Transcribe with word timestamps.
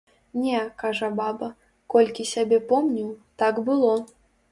Не, 0.43 0.59
кажа 0.83 1.09
баба, 1.19 1.49
колькі 1.95 2.25
сябе 2.31 2.59
помню, 2.73 3.05
так 3.45 3.61
было. 3.69 3.93